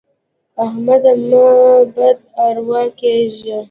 [0.63, 1.45] احمده مه
[1.95, 3.57] بد اروا کېږه.